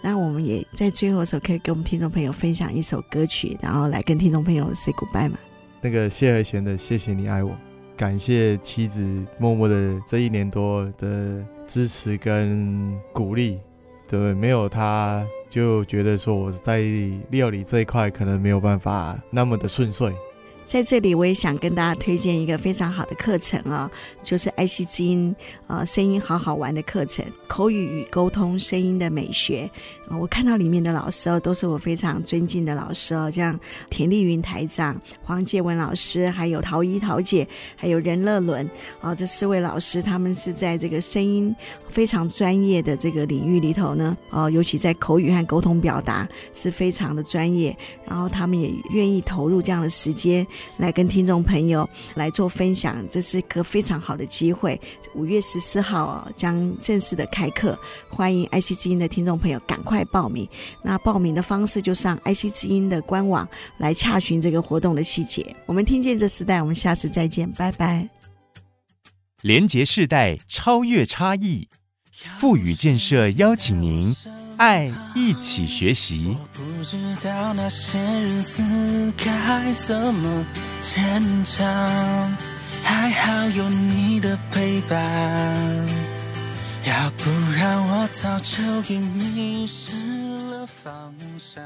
[0.00, 5.38] 那我们也在最后的时候，可以跟我们听众朋友分享一首歌曲，然后来跟听众朋友 say goodbye 嘛。
[5.80, 7.50] 那个谢和弦的《谢谢你爱我》，
[7.96, 13.58] 感谢妻子默默的这一年多的支持跟鼓励，
[14.08, 16.82] 对，没有他就觉得说我在
[17.28, 20.10] 料理这一块可能没有办法那么的顺遂。
[20.64, 23.90] 在这里，我也想跟大家推荐一个非常好的课程啊，
[24.22, 25.34] 就是爱惜之音
[25.66, 29.70] 呃声音好好玩的课程，口语与沟通声音的美学。
[30.08, 33.58] 我看到里面的老师哦，都是我非常尊敬的老师哦，像
[33.90, 37.46] 田丽云台长、黄介文老师，还有陶一陶姐，
[37.76, 38.68] 还有任乐伦
[39.00, 41.54] 啊，这四位老师，他们是在这个声音
[41.88, 50.46] 非常专业的这个领域里头呢，哦，尤其在口语和沟通表达是非常的专业，然后他们也愿意投入这样的时间。
[50.76, 54.80] 来跟听众朋友来做分享，这是个非常好的机会。
[55.14, 57.78] 五月十四号哦，将正式的开课，
[58.08, 60.48] 欢迎爱惜之音的听众朋友赶快报名。
[60.82, 63.46] 那报名的方式就上爱惜之音的官网
[63.76, 65.54] 来查询这个活动的细节。
[65.66, 68.08] 我们听见这时代，我们下次再见，拜拜。
[69.42, 71.68] 连结世代，超越差异，
[72.38, 74.14] 富予建设邀请您。
[74.62, 76.36] 爱一起学习。
[76.38, 78.62] 我不知道那些日子
[79.16, 80.46] 该怎么
[80.78, 81.66] 坚强，
[82.84, 85.00] 还好有你的陪伴，
[86.84, 89.96] 要不然我早就已迷失
[90.52, 91.60] 了方向。